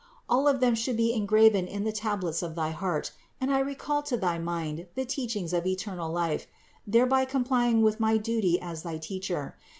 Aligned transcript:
All 0.27 0.47
of 0.47 0.61
them 0.61 0.73
should 0.73 0.97
be 0.97 1.13
engraven 1.13 1.67
in 1.67 1.83
the 1.83 1.91
tablets 1.91 2.41
of 2.41 2.55
thy 2.55 2.71
heart 2.71 3.11
and 3.39 3.53
I 3.53 3.59
recall 3.59 4.01
to 4.01 4.17
thy 4.17 4.39
mind 4.39 4.87
the 4.95 5.05
teachings 5.05 5.53
of 5.53 5.67
eternal 5.67 6.11
life, 6.11 6.47
THE 6.87 7.01
INCARNATION 7.01 7.43
339 7.43 7.83
thereby 7.83 7.83
complying 7.83 7.83
with 7.83 7.99
my 7.99 8.17
duty 8.17 8.59
as 8.59 8.81
thy 8.81 8.97
Teacher. 8.97 9.55